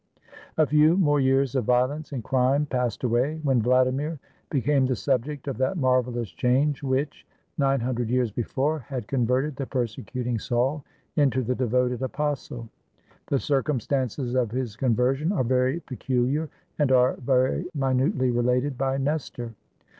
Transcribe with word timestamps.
A 0.57 0.65
few 0.65 0.97
more 0.97 1.19
years 1.19 1.53
of 1.53 1.65
violence 1.65 2.11
and 2.11 2.23
crime 2.23 2.65
passed 2.65 3.03
away, 3.03 3.39
when 3.43 3.61
Vladimir 3.61 4.17
became 4.49 4.87
the 4.87 4.95
subject 4.95 5.47
of 5.47 5.59
that 5.59 5.77
marvelous 5.77 6.31
change 6.31 6.81
which, 6.81 7.23
nine 7.59 7.81
hundred 7.81 8.09
years 8.09 8.31
before, 8.31 8.79
had 8.79 9.07
converted 9.07 9.55
the 9.57 9.67
persecuting 9.67 10.39
Saul 10.39 10.83
into 11.17 11.43
the 11.43 11.53
devoted 11.53 12.01
apostle. 12.01 12.67
The 13.27 13.37
cir 13.37 13.61
29 13.61 13.77
RUSSIA 14.07 14.17
cumstances 14.17 14.33
of 14.35 14.49
his 14.49 14.75
conversion 14.75 15.31
are 15.31 15.43
very 15.43 15.81
peculiar, 15.81 16.49
and 16.79 16.91
are 16.91 17.13
very 17.17 17.67
minutely 17.75 18.31
related 18.31 18.79
by 18.79 18.97
Nestor. 18.97 19.53